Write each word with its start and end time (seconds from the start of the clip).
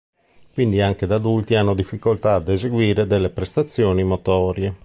Quindi, 0.51 0.81
anche 0.81 1.05
da 1.05 1.17
adulti 1.17 1.53
hanno 1.53 1.75
difficoltà 1.75 2.33
ad 2.33 2.49
eseguire 2.49 3.05
delle 3.05 3.29
prestazioni 3.29 4.01
motorie. 4.03 4.75